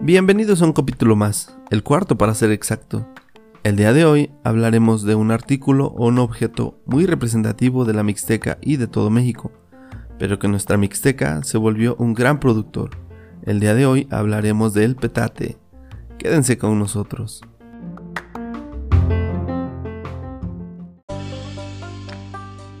[0.00, 3.06] Bienvenidos a un capítulo más, el cuarto para ser exacto.
[3.62, 8.02] El día de hoy hablaremos de un artículo o un objeto muy representativo de la
[8.02, 9.50] Mixteca y de todo México,
[10.18, 12.90] pero que nuestra Mixteca se volvió un gran productor.
[13.44, 15.56] El día de hoy hablaremos del petate.
[16.18, 17.42] Quédense con nosotros.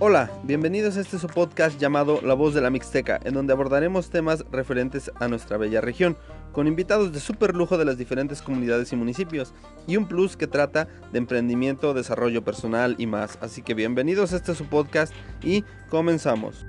[0.00, 4.10] Hola, bienvenidos a este su podcast llamado La Voz de la Mixteca, en donde abordaremos
[4.10, 6.16] temas referentes a nuestra bella región,
[6.52, 9.54] con invitados de super lujo de las diferentes comunidades y municipios,
[9.88, 13.38] y un plus que trata de emprendimiento, desarrollo personal y más.
[13.40, 16.64] Así que bienvenidos a este su podcast y comenzamos.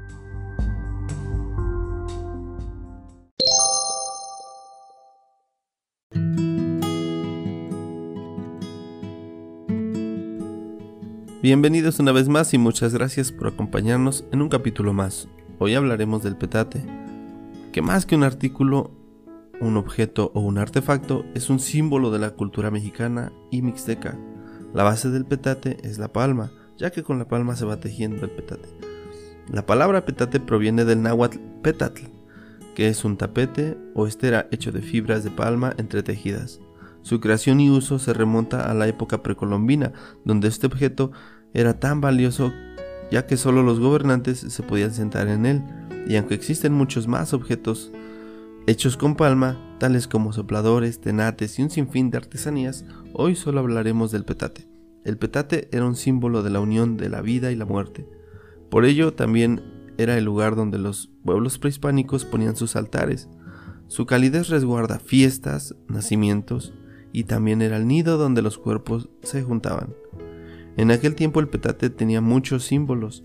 [11.42, 15.30] Bienvenidos una vez más y muchas gracias por acompañarnos en un capítulo más.
[15.58, 16.84] Hoy hablaremos del petate,
[17.72, 18.92] que más que un artículo,
[19.62, 24.20] un objeto o un artefacto, es un símbolo de la cultura mexicana y mixteca.
[24.74, 28.26] La base del petate es la palma, ya que con la palma se va tejiendo
[28.26, 28.68] el petate.
[29.50, 32.04] La palabra petate proviene del náhuatl petatl,
[32.76, 36.60] que es un tapete o estera hecho de fibras de palma entretejidas.
[37.02, 39.94] Su creación y uso se remonta a la época precolombina,
[40.26, 41.12] donde este objeto
[41.54, 42.52] era tan valioso
[43.12, 45.64] ya que solo los gobernantes se podían sentar en él,
[46.08, 47.92] y aunque existen muchos más objetos
[48.68, 54.12] hechos con palma, tales como sopladores, tenates y un sinfín de artesanías, hoy solo hablaremos
[54.12, 54.70] del petate.
[55.04, 58.08] El petate era un símbolo de la unión de la vida y la muerte.
[58.70, 59.64] Por ello también
[59.98, 63.28] era el lugar donde los pueblos prehispánicos ponían sus altares.
[63.88, 66.74] Su calidez resguarda fiestas, nacimientos,
[67.12, 69.94] y también era el nido donde los cuerpos se juntaban.
[70.78, 73.24] En aquel tiempo el petate tenía muchos símbolos.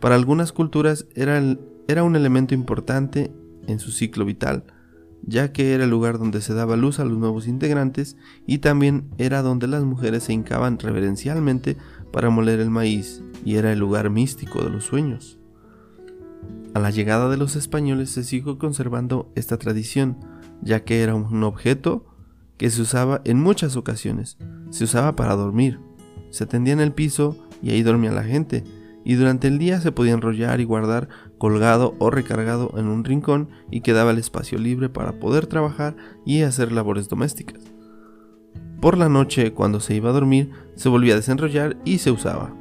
[0.00, 1.42] Para algunas culturas era,
[1.88, 3.32] era un elemento importante
[3.66, 4.64] en su ciclo vital,
[5.22, 9.10] ya que era el lugar donde se daba luz a los nuevos integrantes y también
[9.18, 11.76] era donde las mujeres se hincaban reverencialmente
[12.12, 15.38] para moler el maíz y era el lugar místico de los sueños.
[16.72, 20.16] A la llegada de los españoles se siguió conservando esta tradición,
[20.62, 22.09] ya que era un objeto
[22.60, 24.36] que se usaba en muchas ocasiones.
[24.68, 25.80] Se usaba para dormir.
[26.28, 28.64] Se tendía en el piso y ahí dormía la gente,
[29.02, 33.48] y durante el día se podía enrollar y guardar colgado o recargado en un rincón
[33.70, 37.62] y quedaba el espacio libre para poder trabajar y hacer labores domésticas.
[38.82, 42.54] Por la noche, cuando se iba a dormir, se volvía a desenrollar y se usaba.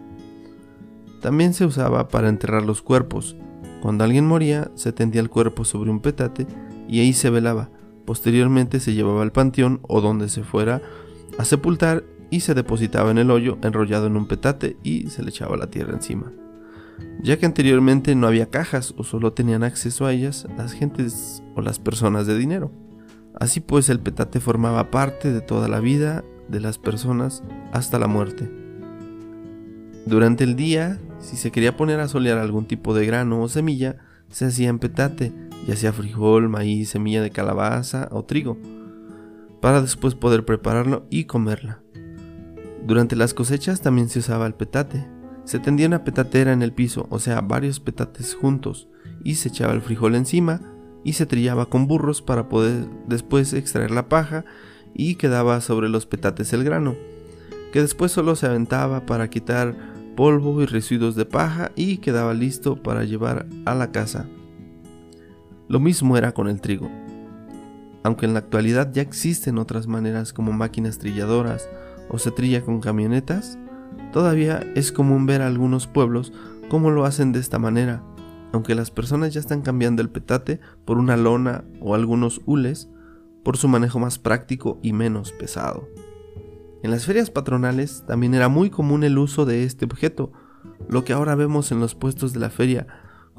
[1.21, 3.35] También se usaba para enterrar los cuerpos.
[3.81, 6.47] Cuando alguien moría, se tendía el cuerpo sobre un petate
[6.87, 7.69] y ahí se velaba,
[8.09, 10.81] Posteriormente se llevaba al panteón o donde se fuera
[11.37, 15.29] a sepultar y se depositaba en el hoyo enrollado en un petate y se le
[15.29, 16.31] echaba la tierra encima.
[17.21, 21.61] Ya que anteriormente no había cajas o solo tenían acceso a ellas las gentes o
[21.61, 22.71] las personas de dinero.
[23.39, 27.43] Así pues el petate formaba parte de toda la vida de las personas
[27.73, 28.49] hasta la muerte.
[30.07, 33.97] Durante el día, si se quería poner a solear algún tipo de grano o semilla,
[34.29, 35.31] se hacía en petate
[35.67, 38.57] ya sea frijol, maíz, semilla de calabaza o trigo,
[39.61, 41.81] para después poder prepararlo y comerla.
[42.85, 45.07] Durante las cosechas también se usaba el petate.
[45.43, 48.87] Se tendía una petatera en el piso, o sea, varios petates juntos,
[49.23, 50.61] y se echaba el frijol encima
[51.03, 54.45] y se trillaba con burros para poder después extraer la paja
[54.93, 56.95] y quedaba sobre los petates el grano,
[57.71, 59.75] que después solo se aventaba para quitar
[60.15, 64.27] polvo y residuos de paja y quedaba listo para llevar a la casa.
[65.69, 66.89] Lo mismo era con el trigo.
[68.03, 71.69] Aunque en la actualidad ya existen otras maneras como máquinas trilladoras
[72.09, 73.59] o se trilla con camionetas,
[74.11, 76.33] todavía es común ver a algunos pueblos
[76.69, 78.03] cómo lo hacen de esta manera,
[78.51, 82.89] aunque las personas ya están cambiando el petate por una lona o algunos hules
[83.43, 85.87] por su manejo más práctico y menos pesado.
[86.81, 90.31] En las ferias patronales también era muy común el uso de este objeto,
[90.87, 92.87] lo que ahora vemos en los puestos de la feria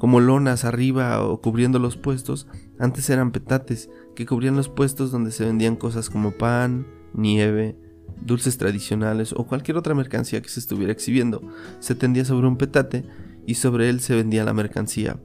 [0.01, 2.47] como lonas arriba o cubriendo los puestos,
[2.79, 7.77] antes eran petates que cubrían los puestos donde se vendían cosas como pan, nieve,
[8.19, 11.43] dulces tradicionales o cualquier otra mercancía que se estuviera exhibiendo.
[11.77, 13.05] Se tendía sobre un petate
[13.45, 15.19] y sobre él se vendía la mercancía.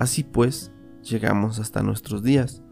[0.00, 0.72] Así pues,
[1.04, 2.64] llegamos hasta nuestros días,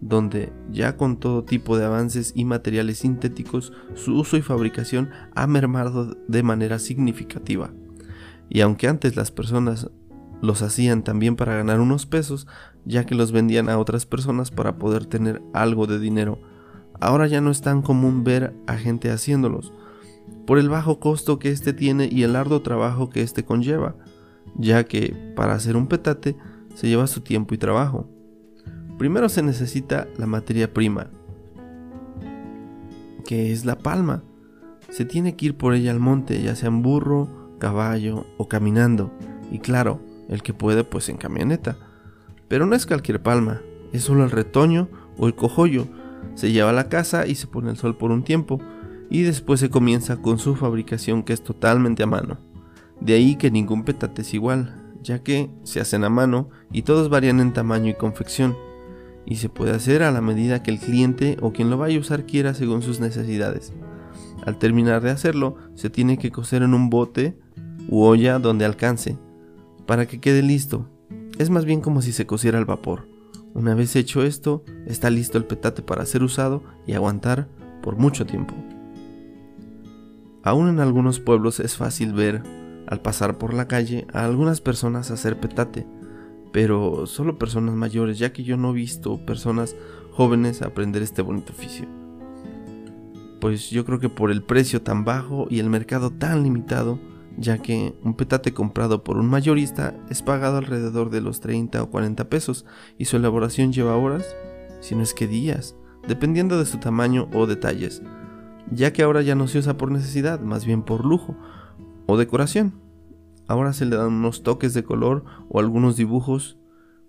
[0.00, 5.46] donde ya con todo tipo de avances y materiales sintéticos, su uso y fabricación ha
[5.46, 7.74] mermado de manera significativa.
[8.48, 9.90] Y aunque antes las personas
[10.42, 12.46] los hacían también para ganar unos pesos,
[12.84, 16.38] ya que los vendían a otras personas para poder tener algo de dinero.
[17.00, 19.72] Ahora ya no es tan común ver a gente haciéndolos,
[20.46, 23.94] por el bajo costo que éste tiene y el arduo trabajo que éste conlleva.
[24.58, 26.36] ya que para hacer un petate
[26.74, 28.06] se lleva su tiempo y trabajo.
[28.98, 31.08] Primero se necesita la materia prima,
[33.24, 34.22] que es la palma.
[34.90, 39.10] Se tiene que ir por ella al monte, ya sea en burro, caballo o caminando.
[39.50, 40.00] Y claro,
[40.32, 41.76] el que puede pues en camioneta.
[42.48, 43.60] Pero no es cualquier palma,
[43.92, 45.86] es solo el retoño o el cojollo.
[46.34, 48.60] Se lleva a la casa y se pone al sol por un tiempo.
[49.10, 52.38] Y después se comienza con su fabricación que es totalmente a mano.
[53.00, 57.10] De ahí que ningún petate es igual, ya que se hacen a mano y todos
[57.10, 58.56] varían en tamaño y confección
[59.24, 62.00] y se puede hacer a la medida que el cliente o quien lo vaya a
[62.00, 63.72] usar quiera según sus necesidades.
[64.44, 67.38] Al terminar de hacerlo, se tiene que cocer en un bote
[67.88, 69.18] u olla donde alcance,
[69.86, 70.88] para que quede listo.
[71.38, 73.08] Es más bien como si se cociera al vapor.
[73.54, 77.48] Una vez hecho esto, está listo el petate para ser usado y aguantar
[77.82, 78.54] por mucho tiempo.
[80.42, 82.42] Aún en algunos pueblos es fácil ver,
[82.86, 85.86] al pasar por la calle, a algunas personas hacer petate,
[86.52, 89.76] pero solo personas mayores, ya que yo no he visto personas
[90.10, 91.86] jóvenes aprender este bonito oficio.
[93.40, 96.98] Pues yo creo que por el precio tan bajo y el mercado tan limitado,
[97.42, 101.90] ya que un petate comprado por un mayorista es pagado alrededor de los 30 o
[101.90, 102.64] 40 pesos
[102.98, 104.36] y su elaboración lleva horas,
[104.80, 105.74] si no es que días,
[106.06, 108.00] dependiendo de su tamaño o detalles,
[108.70, 111.36] ya que ahora ya no se usa por necesidad, más bien por lujo
[112.06, 112.74] o decoración.
[113.48, 116.58] Ahora se le dan unos toques de color o algunos dibujos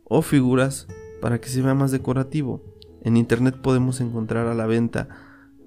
[0.04, 0.88] o figuras
[1.22, 2.64] para que se vea más decorativo.
[3.04, 5.10] En internet podemos encontrar a la venta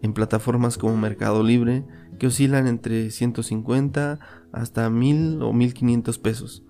[0.02, 1.84] en plataformas como Mercado Libre
[2.18, 4.18] que oscilan entre 150
[4.52, 6.64] hasta 1000 o 1500 pesos.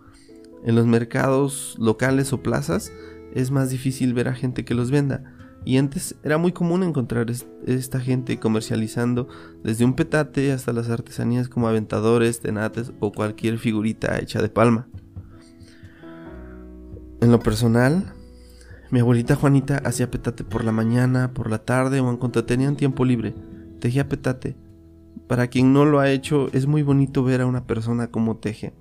[0.64, 2.92] En los mercados locales o plazas
[3.34, 5.36] es más difícil ver a gente que los venda,
[5.66, 7.26] y antes era muy común encontrar
[7.66, 9.26] esta gente comercializando
[9.64, 14.88] desde un petate hasta las artesanías como aventadores, tenates o cualquier figurita hecha de palma.
[17.20, 18.14] En lo personal,
[18.90, 22.68] mi abuelita Juanita hacía petate por la mañana, por la tarde o en cuanto tenía
[22.68, 23.34] un tiempo libre.
[23.80, 24.56] Tejía petate.
[25.26, 28.74] Para quien no lo ha hecho, es muy bonito ver a una persona como teje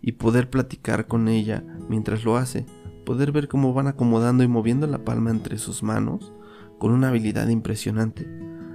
[0.00, 2.64] y poder platicar con ella mientras lo hace
[3.10, 6.32] poder ver cómo van acomodando y moviendo la palma entre sus manos
[6.78, 8.24] con una habilidad impresionante,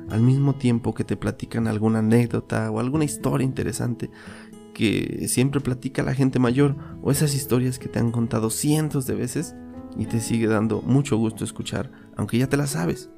[0.10, 4.10] al mismo tiempo que te platican alguna anécdota o alguna historia interesante
[4.74, 9.16] que siempre platica la gente mayor o esas historias que te han contado cientos de
[9.16, 9.56] veces
[9.98, 13.10] y te sigue dando mucho gusto escuchar, aunque ya te la sabes.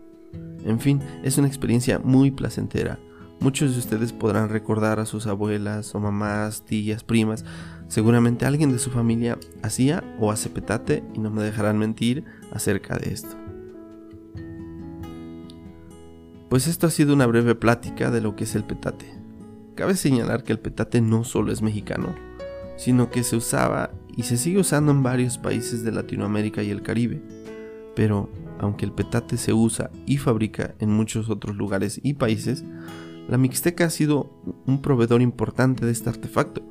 [0.64, 3.00] En fin, es una experiencia muy placentera.
[3.40, 7.46] Muchos de ustedes podrán recordar a sus abuelas o mamás, tías, primas,
[7.88, 12.98] Seguramente alguien de su familia hacía o hace petate y no me dejarán mentir acerca
[12.98, 13.36] de esto.
[16.50, 19.06] Pues esto ha sido una breve plática de lo que es el petate.
[19.76, 22.14] Cabe señalar que el petate no solo es mexicano,
[22.78, 26.82] sino que se usaba y se sigue usando en varios países de Latinoamérica y el
[26.82, 27.22] Caribe.
[27.96, 28.30] Pero,
[28.60, 32.64] aunque el petate se usa y fabrica en muchos otros lugares y países,
[33.28, 34.32] la Mixteca ha sido
[34.66, 36.64] un proveedor importante de este artefacto,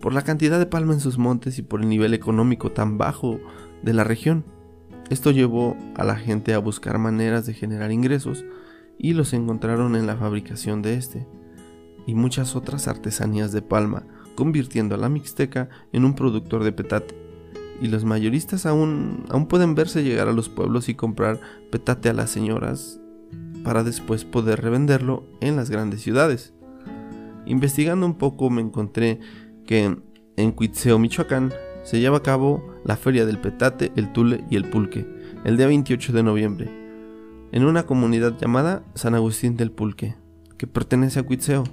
[0.00, 3.38] por la cantidad de palma en sus montes y por el nivel económico tan bajo
[3.82, 4.44] de la región.
[5.08, 8.44] Esto llevó a la gente a buscar maneras de generar ingresos
[8.98, 11.26] y los encontraron en la fabricación de este
[12.06, 17.14] y muchas otras artesanías de palma, convirtiendo a la Mixteca en un productor de petate.
[17.80, 22.14] Y los mayoristas aún, aún pueden verse llegar a los pueblos y comprar petate a
[22.14, 23.00] las señoras
[23.64, 26.54] para después poder revenderlo en las grandes ciudades.
[27.46, 29.20] Investigando un poco me encontré
[29.66, 29.96] que
[30.36, 34.68] en Cuitzeo, Michoacán, se lleva a cabo la Feria del Petate, el Tule y el
[34.68, 35.06] Pulque,
[35.44, 36.70] el día 28 de noviembre,
[37.52, 40.16] en una comunidad llamada San Agustín del Pulque,
[40.56, 41.64] que pertenece a Cuitzeo,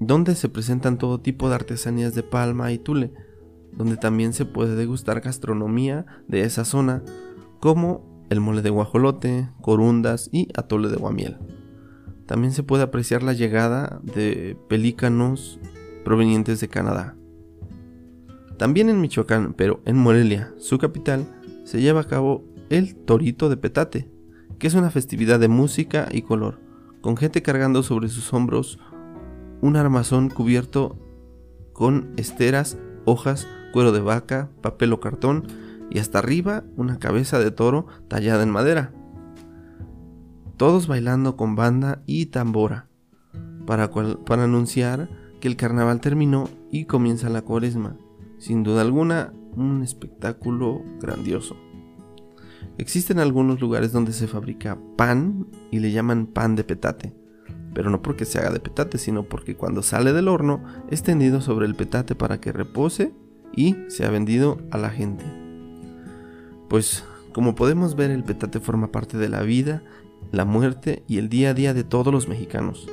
[0.00, 3.12] donde se presentan todo tipo de artesanías de palma y tule,
[3.72, 7.02] donde también se puede degustar gastronomía de esa zona,
[7.60, 11.38] como el mole de guajolote, corundas y atole de guamiel.
[12.26, 15.60] También se puede apreciar la llegada de pelícanos
[16.04, 17.16] provenientes de Canadá.
[18.58, 21.26] También en Michoacán, pero en Morelia, su capital,
[21.64, 24.10] se lleva a cabo el Torito de Petate,
[24.58, 26.60] que es una festividad de música y color,
[27.00, 28.78] con gente cargando sobre sus hombros
[29.60, 30.96] un armazón cubierto
[31.72, 35.46] con esteras, hojas, cuero de vaca, papel o cartón
[35.90, 38.92] y hasta arriba una cabeza de toro tallada en madera
[40.56, 42.88] todos bailando con banda y tambora,
[43.66, 45.08] para, para anunciar
[45.40, 47.96] que el carnaval terminó y comienza la cuaresma.
[48.38, 51.56] Sin duda alguna, un espectáculo grandioso.
[52.78, 57.14] Existen algunos lugares donde se fabrica pan y le llaman pan de petate,
[57.76, 61.42] pero no porque se haga de petate, sino porque cuando sale del horno es tendido
[61.42, 63.12] sobre el petate para que repose
[63.54, 65.26] y sea vendido a la gente.
[66.70, 67.04] Pues
[67.34, 69.82] como podemos ver el petate forma parte de la vida,
[70.32, 72.88] la muerte y el día a día de todos los mexicanos.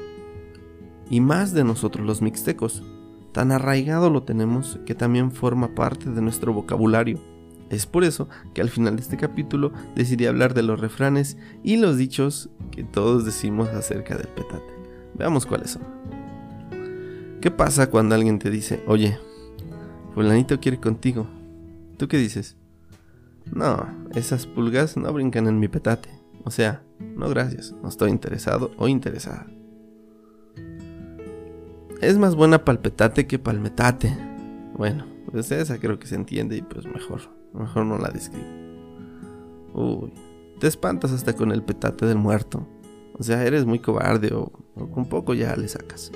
[1.10, 2.84] Y más de nosotros los mixtecos.
[3.32, 7.22] Tan arraigado lo tenemos que también forma parte de nuestro vocabulario.
[7.70, 11.78] Es por eso que al final de este capítulo decidí hablar de los refranes y
[11.78, 14.73] los dichos que todos decimos acerca del petate.
[15.16, 15.84] Veamos cuáles son.
[17.42, 19.18] ¿Qué pasa cuando alguien te dice, oye,
[20.14, 21.28] fulanito quiere contigo?
[21.98, 22.56] ¿Tú qué dices?
[23.52, 26.10] No, esas pulgas no brincan en mi petate.
[26.46, 29.48] O sea, no gracias, no estoy interesado o interesada.
[32.02, 34.16] Es más buena palpetate que palmetate.
[34.76, 37.22] Bueno, pues esa creo que se entiende y pues mejor,
[37.54, 38.46] mejor no la describo.
[39.74, 40.14] Uy,
[40.60, 42.68] te espantas hasta con el petate del muerto.
[43.18, 44.52] O sea, eres muy cobarde o,
[44.92, 46.12] con poco ya le sacas.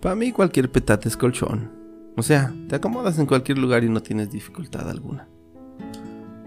[0.00, 1.70] Para mí cualquier petate es colchón.
[2.16, 5.28] O sea, te acomodas en cualquier lugar y no tienes dificultad alguna.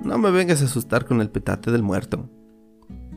[0.04, 2.30] No me vengas a asustar con el petate del muerto.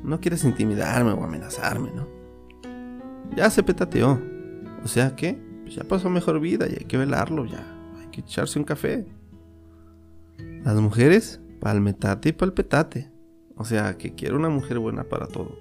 [0.03, 2.07] No quieres intimidarme o amenazarme, ¿no?
[3.37, 4.21] Ya se petateó.
[4.83, 7.65] O sea que pues ya pasó mejor vida y hay que velarlo ya.
[8.01, 9.07] Hay que echarse un café.
[10.63, 13.14] Las mujeres, palmetate y palpetate.
[13.57, 15.59] O sea, que quiero una mujer buena para todo.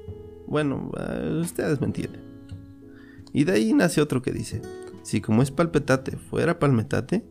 [0.48, 2.22] Bueno, eh, ustedes me entienden.
[3.34, 4.62] Y de ahí nace otro que dice,
[5.04, 7.26] si como es palpetate fuera palmetate,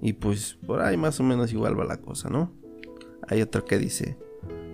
[0.00, 2.52] y pues por ahí más o menos igual va la cosa, ¿no?
[3.28, 4.18] Hay otro que dice,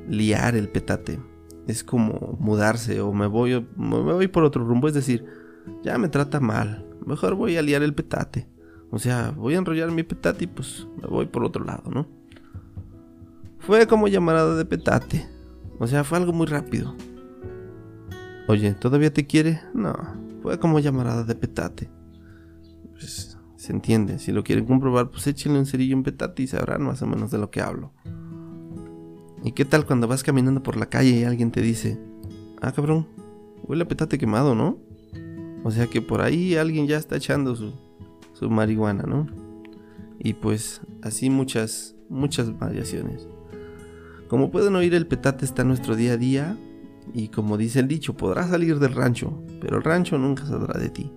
[0.08, 1.20] liar el petate.
[1.66, 5.26] Es como mudarse o me voy, me voy por otro rumbo, es decir,
[5.82, 8.48] ya me trata mal, mejor voy a liar el petate.
[8.90, 12.08] O sea, voy a enrollar mi petate y pues me voy por otro lado, ¿no?
[13.68, 15.28] Fue como llamarada de petate.
[15.78, 16.94] O sea, fue algo muy rápido.
[18.48, 19.60] Oye, ¿todavía te quiere?
[19.74, 19.94] No,
[20.42, 21.90] fue como llamarada de petate.
[22.92, 24.20] Pues se entiende.
[24.20, 27.30] Si lo quieren comprobar, pues échenle un cerillo en petate y sabrán más o menos
[27.30, 27.92] de lo que hablo.
[29.44, 32.00] ¿Y qué tal cuando vas caminando por la calle y alguien te dice,
[32.62, 33.06] ah cabrón,
[33.64, 34.78] huele a petate quemado, ¿no?
[35.62, 37.74] O sea que por ahí alguien ya está echando su,
[38.32, 39.26] su marihuana, ¿no?
[40.18, 43.28] Y pues así muchas, muchas variaciones.
[44.28, 46.56] Como pueden oír, el petate está en nuestro día a día
[47.14, 50.90] y como dice el dicho, podrás salir del rancho, pero el rancho nunca saldrá de
[50.90, 51.10] ti.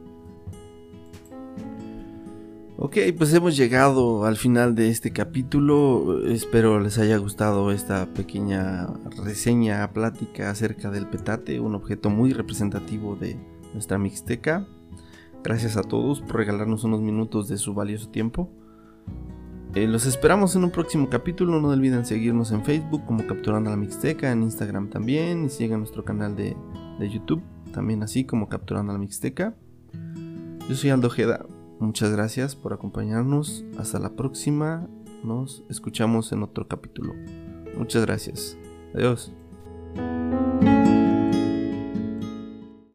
[2.84, 6.26] Ok, pues hemos llegado al final de este capítulo.
[6.26, 8.88] Espero les haya gustado esta pequeña
[9.24, 13.38] reseña, plática acerca del petate, un objeto muy representativo de
[13.74, 14.66] nuestra mixteca.
[15.44, 18.50] Gracias a todos por regalarnos unos minutos de su valioso tiempo.
[19.74, 21.60] Eh, los esperamos en un próximo capítulo.
[21.62, 25.46] No olviden seguirnos en Facebook como Capturando la Mixteca, en Instagram también.
[25.46, 26.58] Y sigan nuestro canal de,
[27.00, 27.42] de YouTube,
[27.74, 29.56] también así como Capturando la Mixteca.
[30.68, 31.46] Yo soy Aldo Ojeda.
[31.80, 33.66] Muchas gracias por acompañarnos.
[33.78, 34.88] Hasta la próxima.
[35.24, 37.14] Nos escuchamos en otro capítulo.
[37.78, 38.58] Muchas gracias.
[38.94, 39.32] Adiós.